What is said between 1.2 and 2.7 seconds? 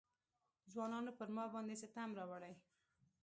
ما باندې ستم راوړی.